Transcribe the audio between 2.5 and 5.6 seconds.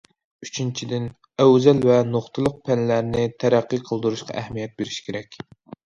پەنلەرنى تەرەققىي قىلدۇرۇشقا ئەھمىيەت بېرىش كېرەك.